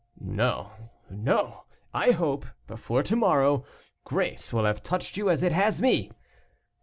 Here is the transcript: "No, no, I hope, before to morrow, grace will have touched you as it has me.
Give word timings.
"No, 0.19 0.71
no, 1.11 1.65
I 1.93 2.09
hope, 2.09 2.47
before 2.65 3.03
to 3.03 3.15
morrow, 3.15 3.65
grace 4.03 4.51
will 4.51 4.65
have 4.65 4.81
touched 4.81 5.15
you 5.15 5.29
as 5.29 5.43
it 5.43 5.51
has 5.51 5.79
me. 5.79 6.09